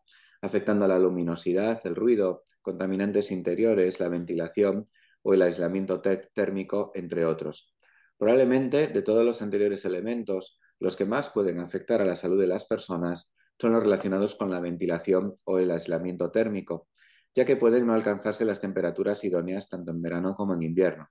afectando 0.43 0.85
a 0.85 0.89
la 0.89 0.99
luminosidad, 0.99 1.81
el 1.85 1.95
ruido, 1.95 2.45
contaminantes 2.63 3.31
interiores, 3.31 4.01
la 4.01 4.09
ventilación 4.09 4.87
o 5.23 5.35
el 5.35 5.43
aislamiento 5.43 6.01
térmico, 6.01 6.93
entre 6.95 7.25
otros. 7.25 7.75
Probablemente 8.19 8.89
de 8.89 9.03
todos 9.03 9.25
los 9.25 9.43
anteriores 9.43 9.85
elementos, 9.85 10.59
los 10.79 10.97
que 10.97 11.05
más 11.05 11.31
pueden 11.31 11.59
afectar 11.59 12.01
a 12.01 12.05
la 12.05 12.17
salud 12.17 12.41
de 12.41 12.47
las 12.47 12.65
personas 12.65 13.35
son 13.59 13.73
los 13.73 13.83
relacionados 13.83 14.35
con 14.35 14.51
la 14.51 14.61
ventilación 14.61 15.37
o 15.45 15.59
el 15.59 15.71
aislamiento 15.71 16.31
térmico, 16.31 16.89
ya 17.35 17.45
que 17.45 17.57
pueden 17.57 17.87
no 17.87 17.95
alcanzarse 17.95 18.45
las 18.45 18.61
temperaturas 18.61 19.23
idóneas 19.25 19.69
tanto 19.69 19.91
en 19.91 20.01
verano 20.01 20.35
como 20.35 20.55
en 20.55 20.63
invierno. 20.63 21.09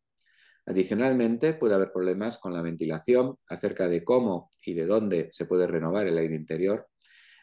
Adicionalmente, 0.66 1.54
puede 1.54 1.76
haber 1.76 1.92
problemas 1.92 2.38
con 2.38 2.54
la 2.54 2.62
ventilación 2.62 3.38
acerca 3.48 3.88
de 3.88 4.04
cómo 4.04 4.50
y 4.64 4.74
de 4.74 4.86
dónde 4.86 5.30
se 5.32 5.46
puede 5.46 5.66
renovar 5.68 6.08
el 6.08 6.18
aire 6.18 6.36
interior. 6.36 6.88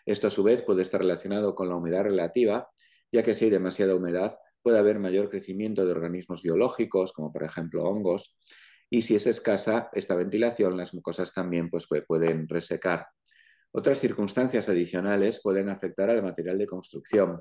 Esto 0.07 0.29
a 0.29 0.31
su 0.31 0.43
vez 0.45 0.63
puede 0.63 0.83
estar 0.83 1.01
relacionado 1.01 1.55
con 1.55 1.69
la 1.69 1.77
humedad 1.77 2.05
relativa, 2.05 2.71
ya 3.13 3.23
que 3.23 3.35
si 3.35 3.47
hay 3.47 3.51
demasiada 3.51 3.95
humedad 3.95 4.39
puede 4.63 4.79
haber 4.79 4.99
mayor 4.99 5.31
crecimiento 5.31 5.85
de 5.85 5.93
organismos 5.93 6.43
biológicos, 6.43 7.13
como 7.13 7.33
por 7.33 7.45
ejemplo 7.45 7.85
hongos, 7.85 8.41
y 8.89 9.03
si 9.03 9.17
es 9.17 9.27
escasa 9.27 9.91
esta 9.93 10.15
ventilación, 10.15 10.77
las 10.77 10.95
mucosas 10.95 11.33
también 11.35 11.71
pues, 11.71 11.87
pueden 12.07 12.49
resecar. 12.49 13.07
Otras 13.73 13.99
circunstancias 13.99 14.69
adicionales 14.69 15.41
pueden 15.43 15.69
afectar 15.69 16.09
al 16.11 16.23
material 16.23 16.59
de 16.59 16.67
construcción, 16.67 17.41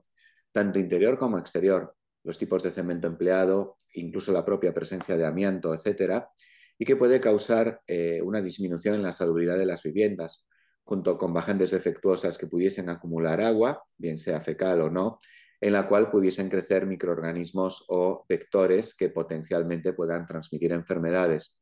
tanto 0.51 0.79
interior 0.79 1.17
como 1.17 1.37
exterior, 1.37 1.95
los 2.23 2.37
tipos 2.37 2.63
de 2.63 2.71
cemento 2.71 3.07
empleado, 3.07 3.77
incluso 3.93 4.31
la 4.31 4.43
propia 4.43 4.73
presencia 4.73 5.15
de 5.15 5.25
amianto, 5.25 5.73
etcétera, 5.73 6.29
y 6.77 6.85
que 6.85 6.95
puede 6.95 7.19
causar 7.19 7.81
eh, 7.87 8.21
una 8.21 8.41
disminución 8.41 8.95
en 8.95 9.03
la 9.03 9.13
salubridad 9.13 9.57
de 9.57 9.65
las 9.65 9.83
viviendas, 9.83 10.45
junto 10.85 11.17
con 11.17 11.33
bajantes 11.33 11.71
defectuosas 11.71 12.37
que 12.37 12.47
pudiesen 12.47 12.89
acumular 12.89 13.41
agua, 13.41 13.83
bien 13.97 14.17
sea 14.17 14.39
fecal 14.39 14.81
o 14.81 14.89
no, 14.89 15.17
en 15.59 15.73
la 15.73 15.87
cual 15.87 16.11
pudiesen 16.11 16.49
crecer 16.49 16.85
microorganismos 16.85 17.85
o 17.89 18.23
vectores 18.29 18.95
que 18.95 19.09
potencialmente 19.09 19.93
puedan 19.93 20.25
transmitir 20.25 20.71
enfermedades. 20.71 21.61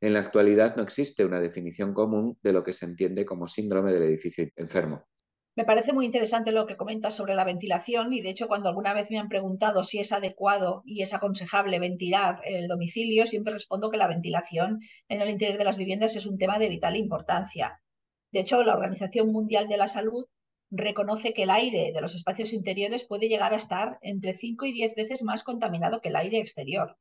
En 0.00 0.14
la 0.14 0.20
actualidad 0.20 0.76
no 0.76 0.82
existe 0.82 1.24
una 1.24 1.40
definición 1.40 1.92
común 1.92 2.38
de 2.42 2.52
lo 2.52 2.62
que 2.62 2.72
se 2.72 2.86
entiende 2.86 3.24
como 3.24 3.48
síndrome 3.48 3.92
del 3.92 4.04
edificio 4.04 4.48
enfermo. 4.56 5.04
Me 5.56 5.64
parece 5.64 5.92
muy 5.92 6.06
interesante 6.06 6.52
lo 6.52 6.64
que 6.66 6.76
comentas 6.76 7.16
sobre 7.16 7.34
la 7.34 7.44
ventilación 7.44 8.14
y 8.14 8.22
de 8.22 8.30
hecho 8.30 8.46
cuando 8.46 8.68
alguna 8.68 8.94
vez 8.94 9.10
me 9.10 9.18
han 9.18 9.28
preguntado 9.28 9.82
si 9.82 9.98
es 9.98 10.12
adecuado 10.12 10.82
y 10.86 11.02
es 11.02 11.12
aconsejable 11.12 11.80
ventilar 11.80 12.40
el 12.44 12.68
domicilio, 12.68 13.26
siempre 13.26 13.52
respondo 13.52 13.90
que 13.90 13.98
la 13.98 14.06
ventilación 14.06 14.80
en 15.08 15.20
el 15.20 15.28
interior 15.28 15.58
de 15.58 15.64
las 15.64 15.76
viviendas 15.76 16.14
es 16.14 16.24
un 16.24 16.38
tema 16.38 16.58
de 16.58 16.68
vital 16.68 16.96
importancia. 16.96 17.80
De 18.32 18.40
hecho, 18.40 18.62
la 18.62 18.74
Organización 18.74 19.32
Mundial 19.32 19.68
de 19.68 19.76
la 19.76 19.88
Salud 19.88 20.26
reconoce 20.70 21.32
que 21.32 21.42
el 21.42 21.50
aire 21.50 21.92
de 21.92 22.00
los 22.00 22.14
espacios 22.14 22.52
interiores 22.52 23.04
puede 23.04 23.28
llegar 23.28 23.52
a 23.52 23.56
estar 23.56 23.98
entre 24.02 24.34
5 24.34 24.66
y 24.66 24.72
10 24.72 24.94
veces 24.94 25.22
más 25.22 25.42
contaminado 25.42 26.00
que 26.00 26.10
el 26.10 26.16
aire 26.16 26.38
exterior. 26.38 26.96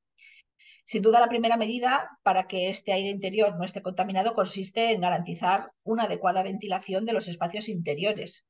Sin 0.86 1.04
duda, 1.04 1.20
la 1.20 1.28
primera 1.28 1.56
medida 1.56 2.10
para 2.24 2.48
que 2.48 2.70
este 2.70 2.94
aire 2.94 3.10
interior 3.10 3.56
no 3.56 3.64
esté 3.64 3.84
contaminado 3.84 4.34
consiste 4.34 4.92
en 4.92 5.02
garantizar 5.02 5.72
una 5.84 6.06
adecuada 6.06 6.42
ventilación 6.42 7.06
de 7.06 7.14
los 7.14 7.28
espacios 7.28 7.70
interiores. 7.70 8.44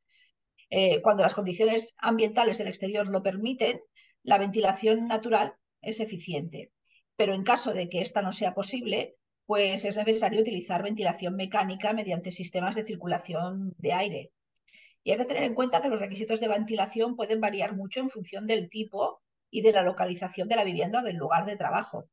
Eh, 0.69 1.01
cuando 1.01 1.23
las 1.23 1.35
condiciones 1.35 1.95
ambientales 1.97 2.57
del 2.57 2.69
exterior 2.69 3.07
lo 3.07 3.23
permiten, 3.23 3.81
la 4.23 4.37
ventilación 4.37 5.07
natural 5.07 5.55
es 5.81 5.99
eficiente. 5.99 6.71
Pero 7.17 7.33
en 7.33 7.43
caso 7.43 7.73
de 7.73 7.89
que 7.89 8.01
esta 8.01 8.21
no 8.21 8.31
sea 8.31 8.53
posible, 8.53 9.17
pues 9.49 9.83
es 9.83 9.97
necesario 9.97 10.41
utilizar 10.41 10.83
ventilación 10.83 11.35
mecánica 11.35 11.91
mediante 11.91 12.29
sistemas 12.29 12.75
de 12.75 12.85
circulación 12.85 13.73
de 13.79 13.93
aire. 13.93 14.31
Y 15.03 15.09
hay 15.09 15.17
que 15.17 15.25
tener 15.25 15.41
en 15.41 15.55
cuenta 15.55 15.81
que 15.81 15.89
los 15.89 15.99
requisitos 15.99 16.39
de 16.39 16.47
ventilación 16.47 17.15
pueden 17.15 17.41
variar 17.41 17.75
mucho 17.75 17.99
en 17.99 18.11
función 18.11 18.45
del 18.45 18.69
tipo 18.69 19.23
y 19.49 19.61
de 19.61 19.71
la 19.71 19.81
localización 19.81 20.49
de 20.49 20.55
la 20.55 20.63
vivienda 20.63 20.99
o 20.99 21.03
del 21.03 21.15
lugar 21.15 21.47
de 21.47 21.55
trabajo. 21.55 22.05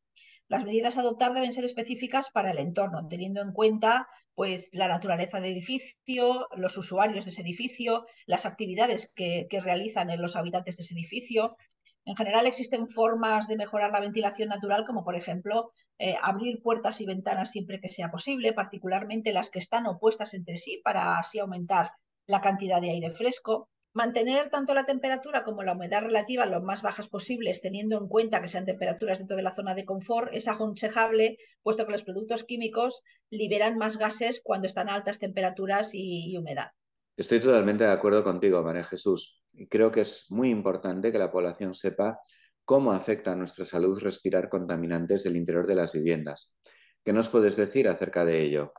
Las 0.48 0.64
medidas 0.64 0.96
a 0.96 1.02
adoptar 1.02 1.34
deben 1.34 1.52
ser 1.52 1.66
específicas 1.66 2.30
para 2.30 2.52
el 2.52 2.58
entorno, 2.58 3.06
teniendo 3.06 3.42
en 3.42 3.52
cuenta 3.52 4.08
pues, 4.34 4.70
la 4.72 4.88
naturaleza 4.88 5.38
del 5.38 5.52
edificio, 5.52 6.48
los 6.56 6.78
usuarios 6.78 7.26
de 7.26 7.32
ese 7.32 7.42
edificio, 7.42 8.06
las 8.24 8.46
actividades 8.46 9.12
que, 9.14 9.46
realizan 9.62 10.08
en 10.08 10.22
los 10.22 10.36
habitantes 10.36 10.78
de 10.78 10.84
ese 10.84 10.94
edificio. 10.94 11.58
En 12.06 12.14
general 12.14 12.46
existen 12.46 12.88
formas 12.88 13.48
de 13.48 13.56
mejorar 13.56 13.90
la 13.90 14.00
ventilación 14.00 14.48
natural, 14.48 14.84
como 14.86 15.04
por 15.04 15.16
ejemplo 15.16 15.72
eh, 15.98 16.14
abrir 16.22 16.62
puertas 16.62 17.00
y 17.00 17.06
ventanas 17.06 17.50
siempre 17.50 17.80
que 17.80 17.88
sea 17.88 18.12
posible, 18.12 18.52
particularmente 18.52 19.32
las 19.32 19.50
que 19.50 19.58
están 19.58 19.86
opuestas 19.86 20.32
entre 20.32 20.56
sí, 20.56 20.80
para 20.84 21.18
así 21.18 21.40
aumentar 21.40 21.90
la 22.26 22.40
cantidad 22.40 22.80
de 22.80 22.90
aire 22.90 23.10
fresco. 23.10 23.68
Mantener 23.92 24.50
tanto 24.50 24.72
la 24.72 24.84
temperatura 24.84 25.42
como 25.42 25.64
la 25.64 25.72
humedad 25.72 26.02
relativa 26.02 26.46
lo 26.46 26.62
más 26.62 26.82
bajas 26.82 27.08
posibles, 27.08 27.60
teniendo 27.60 27.98
en 27.98 28.06
cuenta 28.06 28.40
que 28.40 28.48
sean 28.48 28.66
temperaturas 28.66 29.18
dentro 29.18 29.36
de 29.36 29.42
la 29.42 29.54
zona 29.54 29.74
de 29.74 29.84
confort, 29.84 30.32
es 30.32 30.46
aconsejable, 30.46 31.38
puesto 31.62 31.86
que 31.86 31.92
los 31.92 32.04
productos 32.04 32.44
químicos 32.44 33.02
liberan 33.30 33.78
más 33.78 33.96
gases 33.96 34.40
cuando 34.44 34.66
están 34.68 34.88
a 34.88 34.94
altas 34.94 35.18
temperaturas 35.18 35.90
y, 35.92 36.36
humedad. 36.38 36.72
Estoy 37.16 37.40
totalmente 37.40 37.84
de 37.84 37.92
acuerdo 37.92 38.22
contigo, 38.22 38.62
María 38.62 38.84
Jesús. 38.84 39.42
Creo 39.70 39.90
que 39.90 40.02
es 40.02 40.26
muy 40.30 40.50
importante 40.50 41.10
que 41.10 41.18
la 41.18 41.32
población 41.32 41.74
sepa 41.74 42.20
cómo 42.64 42.92
afecta 42.92 43.32
a 43.32 43.36
nuestra 43.36 43.64
salud 43.64 43.98
respirar 44.00 44.50
contaminantes 44.50 45.24
del 45.24 45.36
interior 45.36 45.66
de 45.66 45.76
las 45.76 45.92
viviendas. 45.92 46.54
¿Qué 47.02 47.14
nos 47.14 47.30
puedes 47.30 47.56
decir 47.56 47.88
acerca 47.88 48.26
de 48.26 48.42
ello? 48.42 48.74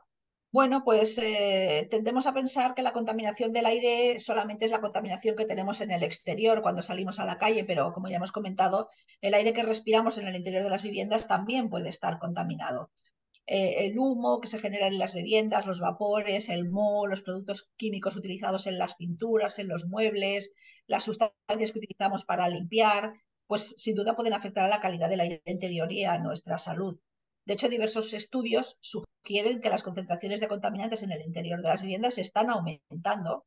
Bueno, 0.52 0.84
pues 0.84 1.18
eh, 1.18 1.88
tendemos 1.90 2.26
a 2.28 2.32
pensar 2.32 2.74
que 2.74 2.82
la 2.82 2.92
contaminación 2.92 3.52
del 3.52 3.66
aire 3.66 4.20
solamente 4.20 4.66
es 4.66 4.70
la 4.70 4.80
contaminación 4.80 5.34
que 5.34 5.44
tenemos 5.44 5.80
en 5.80 5.90
el 5.90 6.04
exterior 6.04 6.62
cuando 6.62 6.82
salimos 6.82 7.18
a 7.18 7.26
la 7.26 7.38
calle, 7.38 7.64
pero 7.64 7.92
como 7.92 8.08
ya 8.08 8.16
hemos 8.16 8.32
comentado, 8.32 8.88
el 9.20 9.34
aire 9.34 9.52
que 9.52 9.64
respiramos 9.64 10.16
en 10.16 10.28
el 10.28 10.36
interior 10.36 10.62
de 10.62 10.70
las 10.70 10.82
viviendas 10.82 11.26
también 11.26 11.68
puede 11.68 11.88
estar 11.88 12.18
contaminado. 12.18 12.90
Eh, 13.50 13.86
el 13.86 13.98
humo 13.98 14.40
que 14.42 14.46
se 14.46 14.58
genera 14.58 14.88
en 14.88 14.98
las 14.98 15.14
viviendas, 15.14 15.64
los 15.64 15.80
vapores, 15.80 16.50
el 16.50 16.68
moho, 16.68 17.06
los 17.06 17.22
productos 17.22 17.70
químicos 17.78 18.14
utilizados 18.14 18.66
en 18.66 18.76
las 18.76 18.94
pinturas, 18.94 19.58
en 19.58 19.68
los 19.68 19.86
muebles, 19.86 20.52
las 20.86 21.04
sustancias 21.04 21.72
que 21.72 21.78
utilizamos 21.78 22.26
para 22.26 22.46
limpiar, 22.48 23.14
pues 23.46 23.74
sin 23.78 23.94
duda 23.94 24.14
pueden 24.14 24.34
afectar 24.34 24.64
a 24.66 24.68
la 24.68 24.80
calidad 24.80 25.08
del 25.08 25.20
aire 25.20 25.42
interior 25.46 25.90
y 25.90 26.04
a 26.04 26.18
nuestra 26.18 26.58
salud. 26.58 27.00
De 27.46 27.54
hecho, 27.54 27.70
diversos 27.70 28.12
estudios 28.12 28.76
sugieren 28.82 29.62
que 29.62 29.70
las 29.70 29.82
concentraciones 29.82 30.40
de 30.42 30.48
contaminantes 30.48 31.02
en 31.02 31.12
el 31.12 31.22
interior 31.22 31.62
de 31.62 31.68
las 31.68 31.80
viviendas 31.80 32.18
están 32.18 32.50
aumentando, 32.50 33.46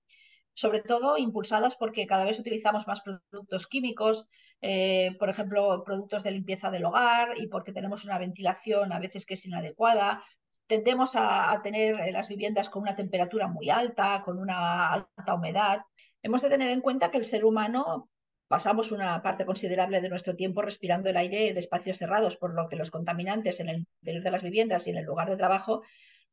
sobre 0.54 0.82
todo 0.82 1.18
impulsadas 1.18 1.76
porque 1.76 2.08
cada 2.08 2.26
vez 2.26 2.40
utilizamos 2.40 2.88
más 2.88 3.02
productos 3.02 3.68
químicos, 3.68 4.28
eh, 4.62 5.16
por 5.20 5.30
ejemplo, 5.30 5.84
productos 5.84 6.24
de 6.24 6.32
limpieza 6.32 6.70
del 6.70 6.86
hogar 6.86 7.34
y 7.38 7.48
porque 7.48 7.74
tenemos 7.74 8.06
una 8.06 8.18
ventilación 8.18 8.92
a 8.94 9.00
veces 9.00 9.26
que 9.26 9.36
es 9.36 9.46
inadecuada. 9.46 10.24
Tendemos 10.68 11.16
a, 11.16 11.52
a 11.52 11.62
tener 11.62 11.98
las 12.12 12.28
viviendas 12.28 12.70
con 12.70 12.84
una 12.84 12.96
temperatura 12.96 13.48
muy 13.48 13.70
alta, 13.70 14.22
con 14.24 14.40
una 14.40 14.92
alta 14.94 15.34
humedad. 15.36 15.82
Hemos 16.22 16.42
de 16.42 16.50
tener 16.50 16.70
en 16.70 16.82
cuenta 16.82 17.12
que 17.12 17.18
el 17.18 17.26
ser 17.26 17.46
humano 17.46 18.10
pasamos 18.48 18.92
una 18.92 19.22
parte 19.22 19.46
considerable 19.46 20.02
de 20.02 20.10
nuestro 20.10 20.36
tiempo 20.36 20.62
respirando 20.62 21.10
el 21.10 21.16
aire 21.16 21.54
de 21.54 21.60
espacios 21.60 21.98
cerrados, 21.98 22.36
por 22.36 22.54
lo 22.54 22.68
que 22.68 22.76
los 22.76 22.92
contaminantes 22.92 23.62
en 23.62 23.70
el 23.70 23.78
interior 23.78 24.24
de 24.24 24.32
las 24.32 24.44
viviendas 24.44 24.86
y 24.86 24.90
en 24.90 24.98
el 24.98 25.06
lugar 25.06 25.30
de 25.30 25.38
trabajo 25.38 25.84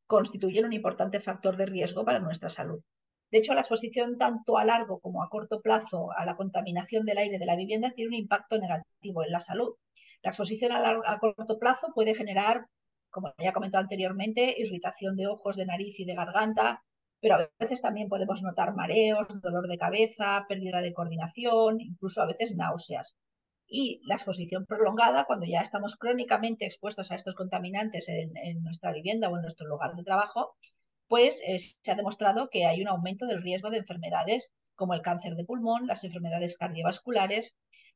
constituyen 0.07 0.65
un 0.65 0.73
importante 0.73 1.21
factor 1.21 1.57
de 1.57 1.67
riesgo 1.67 2.05
para 2.05 2.19
nuestra 2.19 2.51
salud. 2.51 2.83
De 3.31 3.39
hecho, 3.39 3.55
la 3.55 3.61
exposición 3.61 4.17
tanto 4.19 4.59
a 4.59 4.65
largo 4.65 5.01
como 5.01 5.23
a 5.23 5.29
corto 5.29 5.61
plazo 5.61 6.11
a 6.17 6.25
la 6.25 6.37
contaminación 6.37 7.05
del 7.05 7.19
aire 7.19 7.39
de 7.39 7.47
la 7.47 7.57
vivienda 7.57 7.91
tiene 7.91 8.09
un 8.09 8.15
impacto 8.15 8.59
negativo 8.59 9.23
en 9.23 9.33
la 9.33 9.41
salud. 9.41 9.75
La 10.23 10.31
exposición 10.31 10.73
a, 10.73 11.01
a 11.05 11.19
corto 11.19 11.59
plazo 11.59 11.89
puede 11.95 12.15
generar, 12.15 12.67
como 13.11 13.35
ya 13.39 13.51
he 13.51 13.53
comentado 13.53 13.83
anteriormente, 13.83 14.55
irritación 14.59 15.17
de 15.17 15.27
ojos, 15.27 15.57
de 15.57 15.67
nariz 15.67 16.01
y 16.01 16.05
de 16.05 16.15
garganta, 16.15 16.83
pero 17.21 17.35
a 17.35 17.51
veces 17.59 17.81
también 17.83 18.09
podemos 18.09 18.43
notar 18.43 18.75
mareos, 18.75 19.27
dolor 19.41 19.67
de 19.67 19.79
cabeza, 19.79 20.45
pérdida 20.49 20.81
de 20.81 20.93
coordinación, 20.93 21.81
incluso 21.81 22.23
a 22.23 22.27
veces 22.27 22.55
náuseas. 22.55 23.17
Y 23.67 24.01
la 24.07 24.15
exposición 24.15 24.67
prolongada, 24.67 25.25
cuando 25.25 25.47
ya 25.47 25.61
estamos 25.61 25.97
crónicamente 25.97 26.65
expuestos 26.65 27.11
a 27.11 27.17
estos 27.17 27.35
contaminantes 27.35 28.09
en, 28.09 28.63
nuestra 28.63 28.93
vivienda 28.93 29.29
o 29.29 29.37
en 29.37 29.43
nuestro 29.43 29.67
lugar 29.67 29.95
de 29.95 30.05
trabajo, 30.05 30.57
pues 31.09 31.41
se 31.83 31.91
ha 31.91 31.95
demostrado 31.95 32.49
que 32.51 32.67
hay 32.67 32.83
un 32.83 32.89
aumento 32.89 33.27
del 33.27 33.43
riesgo 33.43 33.71
de 33.71 33.79
enfermedades 33.79 34.51
como 34.77 34.95
el 34.95 35.03
cáncer 35.03 35.35
de 35.35 35.45
pulmón, 35.45 35.87
las 35.87 36.05
enfermedades 36.05 36.57
cardiovasculares, 36.57 37.55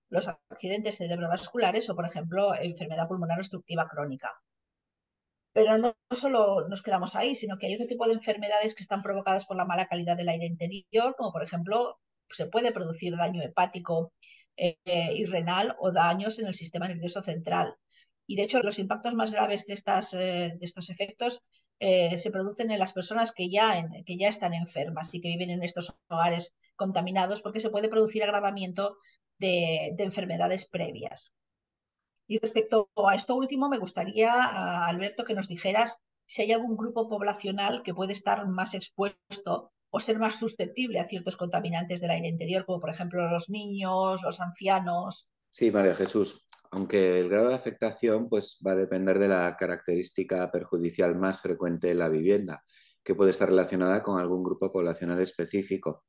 los 0.08 0.28
accidentes 0.28 0.98
cerebrovasculares 0.98 1.88
o, 1.88 1.94
por 1.94 2.06
ejemplo, 2.06 2.54
enfermedad 2.54 3.08
pulmonar 3.08 3.38
obstructiva 3.38 3.88
crónica. 3.88 4.30
Pero 5.52 5.78
no, 5.78 5.94
solo 6.10 6.68
nos 6.68 6.82
quedamos 6.82 7.14
ahí, 7.14 7.36
sino 7.36 7.58
que 7.58 7.66
hay 7.66 7.74
otro 7.74 7.86
tipo 7.86 8.06
de 8.06 8.14
enfermedades 8.14 8.74
que 8.74 8.82
están 8.82 9.02
provocadas 9.02 9.44
por 9.44 9.56
la 9.56 9.66
mala 9.66 9.86
calidad 9.86 10.16
del 10.16 10.28
aire 10.28 10.46
interior, 10.46 11.14
como 11.16 11.32
por 11.32 11.42
ejemplo 11.42 11.98
se 12.30 12.46
puede 12.46 12.72
producir 12.72 13.16
daño 13.16 13.42
hepático 13.42 14.12
eh, 14.56 14.76
y 15.14 15.24
renal 15.26 15.76
o 15.78 15.92
daños 15.92 16.38
en 16.38 16.46
el 16.46 16.54
sistema 16.54 16.88
nervioso 16.88 17.22
central. 17.22 17.74
Y 18.26 18.36
de 18.36 18.44
hecho, 18.44 18.60
los 18.60 18.78
impactos 18.78 19.14
más 19.14 19.30
graves 19.30 19.66
de, 19.66 19.74
estas, 19.74 20.14
eh, 20.14 20.54
de 20.58 20.64
estos 20.66 20.88
efectos 20.90 21.42
eh, 21.84 22.16
se 22.16 22.30
producen 22.30 22.70
en 22.70 22.78
las 22.78 22.92
personas 22.92 23.32
que 23.32 23.50
ya, 23.50 23.90
que 24.06 24.16
ya 24.16 24.28
están 24.28 24.54
enfermas 24.54 25.12
y 25.14 25.20
que 25.20 25.30
viven 25.30 25.50
en 25.50 25.64
estos 25.64 25.92
hogares 26.08 26.54
contaminados, 26.76 27.42
porque 27.42 27.58
se 27.58 27.70
puede 27.70 27.88
producir 27.88 28.22
agravamiento 28.22 28.98
de, 29.40 29.92
enfermedades 29.98 30.64
previas. 30.64 31.32
Y 32.28 32.38
respecto 32.38 32.88
a 32.94 33.16
esto 33.16 33.34
último, 33.34 33.68
me 33.68 33.78
gustaría, 33.78 34.86
Alberto, 34.86 35.24
que 35.24 35.34
nos 35.34 35.48
dijeras 35.48 35.98
si 36.24 36.42
hay 36.42 36.52
algún 36.52 36.76
grupo 36.76 37.08
poblacional 37.08 37.82
que 37.82 37.94
puede 37.94 38.12
estar 38.12 38.46
más 38.46 38.74
expuesto 38.74 39.72
o 39.90 39.98
ser 39.98 40.20
más 40.20 40.36
susceptible 40.38 41.00
a 41.00 41.08
ciertos 41.08 41.36
contaminantes 41.36 42.00
del 42.00 42.12
aire 42.12 42.28
interior, 42.28 42.64
como 42.64 42.78
por 42.78 42.90
ejemplo 42.90 43.28
los 43.28 43.50
niños, 43.50 44.22
los 44.22 44.38
ancianos. 44.38 45.26
Sí, 45.50 45.72
María 45.72 45.96
Jesús. 45.96 46.48
Aunque 46.72 47.20
el 47.20 47.28
grado 47.28 47.48
de 47.48 47.54
afectación 47.54 48.28
pues, 48.28 48.58
va 48.66 48.72
a 48.72 48.76
depender 48.76 49.18
de 49.18 49.28
la 49.28 49.56
característica 49.58 50.50
perjudicial 50.50 51.14
más 51.16 51.40
frecuente 51.40 51.90
en 51.90 51.98
la 51.98 52.08
vivienda, 52.08 52.62
que 53.04 53.14
puede 53.14 53.30
estar 53.30 53.48
relacionada 53.48 54.02
con 54.02 54.18
algún 54.18 54.42
grupo 54.42 54.72
poblacional 54.72 55.20
específico. 55.20 56.04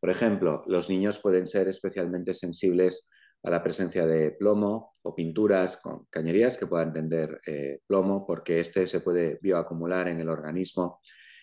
Por 0.00 0.10
ejemplo, 0.10 0.64
los 0.66 0.88
niños 0.90 1.20
pueden 1.20 1.46
ser 1.46 1.68
especialmente 1.68 2.34
sensibles 2.34 3.10
a 3.44 3.50
la 3.50 3.62
presencia 3.62 4.06
de 4.06 4.32
plomo 4.32 4.92
o 5.02 5.14
pinturas 5.14 5.76
con 5.76 6.06
cañerías 6.10 6.58
que 6.58 6.66
puedan 6.66 6.92
tender 6.92 7.38
eh, 7.46 7.78
plomo 7.86 8.26
porque 8.26 8.58
éste 8.58 8.88
se 8.88 9.00
puede 9.00 9.38
bioacumular 9.40 10.08
en 10.08 10.18
el 10.18 10.28
organismo 10.28 11.00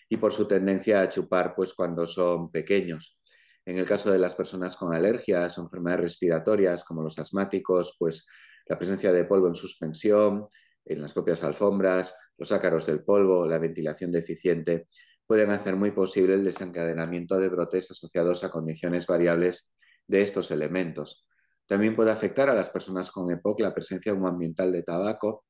y 0.09 0.17
por 0.17 0.33
su 0.33 0.47
tendencia 0.47 1.01
a 1.01 1.09
chupar 1.09 1.55
pues, 1.55 1.73
cuando 1.73 2.05
son 2.05 2.51
pequeños. 2.51 3.17
En 3.65 3.79
el 3.79 3.85
caso 3.85 4.11
de 4.11 4.19
las 4.19 4.35
personas 4.35 4.75
con 4.75 4.93
alergias 4.93 5.57
o 5.57 5.61
enfermedades 5.61 6.03
respiratorias 6.03 6.83
como 6.83 7.01
los 7.01 7.17
asmáticos, 7.17 7.95
pues 7.97 8.27
la 8.65 8.77
presencia 8.77 9.11
de 9.11 9.25
polvo 9.25 9.47
en 9.47 9.55
suspensión, 9.55 10.47
en 10.85 11.01
las 11.01 11.13
propias 11.13 11.43
alfombras, 11.43 12.15
los 12.37 12.51
ácaros 12.51 12.85
del 12.85 13.03
polvo, 13.03 13.45
la 13.45 13.59
ventilación 13.59 14.11
deficiente, 14.11 14.87
pueden 15.25 15.49
hacer 15.49 15.75
muy 15.75 15.91
posible 15.91 16.35
el 16.35 16.43
desencadenamiento 16.43 17.37
de 17.39 17.49
brotes 17.49 17.89
asociados 17.91 18.43
a 18.43 18.49
condiciones 18.49 19.07
variables 19.07 19.75
de 20.07 20.21
estos 20.21 20.51
elementos. 20.51 21.27
También 21.67 21.95
puede 21.95 22.11
afectar 22.11 22.49
a 22.49 22.53
las 22.53 22.69
personas 22.69 23.09
con 23.09 23.31
EPOC 23.31 23.61
la 23.61 23.73
presencia 23.73 24.11
ambiental 24.11 24.71
de 24.71 24.83
tabaco, 24.83 25.45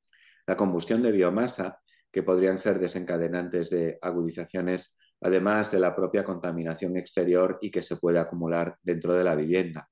la 0.48 0.56
combustión 0.56 1.02
de 1.04 1.12
biomasa, 1.12 1.80
que 2.12 2.24
podrían 2.24 2.58
ser 2.58 2.80
desencadenantes 2.80 3.70
de 3.70 3.98
agudizaciones, 4.02 4.98
además 5.20 5.72
de 5.72 5.80
la 5.80 5.94
propia 5.94 6.24
contaminación 6.24 6.96
exterior 6.96 7.58
y 7.62 7.72
que 7.72 7.82
se 7.82 7.98
puede 7.98 8.20
acumular 8.20 8.78
dentro 8.82 9.14
de 9.14 9.26
la 9.26 9.36
vivienda. 9.36 9.90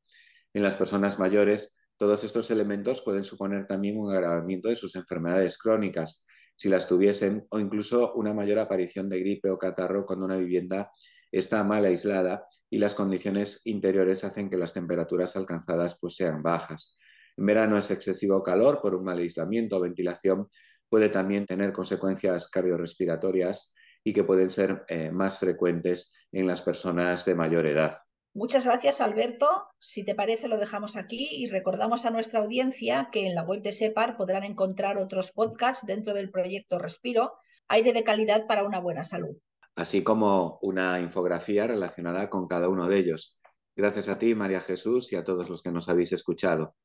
En 0.53 0.63
las 0.63 0.77
personas 0.77 1.19
mayores, 1.19 1.82
todos 2.03 2.25
estos 2.25 2.51
elementos 2.51 3.01
pueden 3.01 3.23
suponer 3.23 3.65
también 3.65 3.97
un 3.97 4.11
agravamiento 4.11 4.67
de 4.67 4.75
sus 4.75 4.93
enfermedades 4.97 5.57
crónicas, 5.57 6.25
si 6.53 6.67
las 6.67 6.85
tuviesen, 6.85 7.47
o 7.49 7.61
incluso 7.61 8.13
una 8.15 8.33
mayor 8.33 8.59
aparición 8.59 9.07
de 9.07 9.21
gripe 9.21 9.49
o 9.49 9.57
catarro 9.57 10.05
cuando 10.05 10.25
una 10.25 10.35
vivienda 10.35 10.91
está 11.31 11.63
mal 11.63 11.85
aislada 11.85 12.45
y 12.69 12.77
las 12.77 12.93
condiciones 12.93 13.65
interiores 13.67 14.25
hacen 14.25 14.49
que 14.49 14.57
las 14.57 14.73
temperaturas 14.73 15.37
alcanzadas 15.37 15.97
pues, 15.97 16.17
sean 16.17 16.43
bajas. 16.43 16.97
En 17.37 17.45
verano 17.45 17.77
es 17.77 17.89
excesivo 17.89 18.43
calor 18.43 18.81
por 18.81 18.95
un 18.95 19.05
mal 19.05 19.19
aislamiento 19.19 19.77
o 19.77 19.79
ventilación, 19.79 20.49
puede 20.89 21.07
también 21.07 21.45
tener 21.45 21.71
consecuencias 21.71 22.49
cardiorrespiratorias 22.49 23.73
y 24.03 24.11
que 24.11 24.25
pueden 24.25 24.49
ser 24.49 24.83
eh, 24.89 25.09
más 25.09 25.39
frecuentes 25.39 26.13
en 26.33 26.47
las 26.47 26.61
personas 26.61 27.23
de 27.23 27.35
mayor 27.35 27.65
edad. 27.65 27.93
Muchas 28.35 28.65
gracias, 28.65 28.99
Alberto. 28.99 29.47
Si 29.77 30.03
te 30.03 30.15
parece, 30.15 30.47
lo 30.47 30.57
dejamos 30.57 30.95
aquí 30.95 31.27
y 31.31 31.49
recordamos 31.49 32.05
a 32.05 32.09
nuestra 32.09 32.39
audiencia 32.39 33.09
que 33.11 33.27
en 33.27 33.35
la 33.35 33.43
web 33.43 33.61
de 33.61 33.71
SEPAR 33.71 34.17
podrán 34.17 34.43
encontrar 34.43 34.97
otros 34.97 35.31
podcasts 35.31 35.85
dentro 35.85 36.15
del 36.15 36.31
proyecto 36.31 36.79
Respiro, 36.79 37.33
aire 37.67 37.93
de 37.93 38.03
calidad 38.03 38.47
para 38.47 38.63
una 38.63 38.79
buena 38.79 39.03
salud. 39.03 39.37
Así 39.75 40.03
como 40.03 40.57
una 40.63 40.99
infografía 40.99 41.67
relacionada 41.67 42.31
con 42.31 42.47
cada 42.47 42.69
uno 42.69 42.87
de 42.87 42.97
ellos. 42.97 43.39
Gracias 43.75 44.07
a 44.09 44.17
ti, 44.17 44.33
María 44.33 44.61
Jesús, 44.61 45.13
y 45.13 45.15
a 45.15 45.23
todos 45.23 45.47
los 45.49 45.61
que 45.61 45.71
nos 45.71 45.87
habéis 45.87 46.11
escuchado. 46.11 46.75